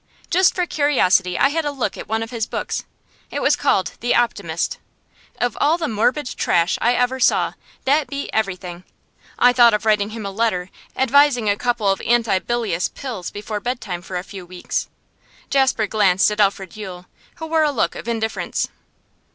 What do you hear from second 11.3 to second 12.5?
a couple of anti